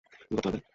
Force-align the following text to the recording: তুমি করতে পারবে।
তুমি 0.03 0.27
করতে 0.31 0.41
পারবে। 0.45 0.61